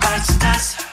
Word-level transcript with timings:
But 0.00 0.26
that's 0.40 0.74
her. 0.74 0.85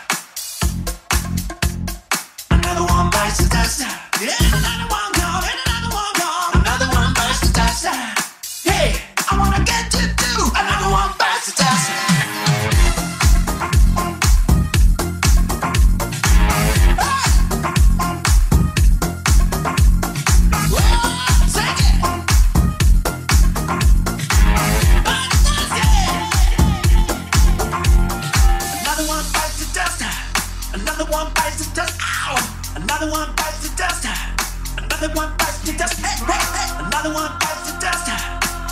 one 37.13 37.31
bites 37.39 37.71
the 37.71 37.79
dust. 37.79 38.09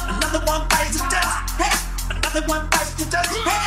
Another 0.07 0.43
one 0.45 0.67
bites 0.67 0.97
the 0.97 1.07
dust. 1.09 1.51
Hey, 1.61 1.69
another 2.09 2.41
one 2.47 2.67
bites 2.69 2.93
the 2.95 3.05
dust. 3.05 3.29
Hey. 3.29 3.61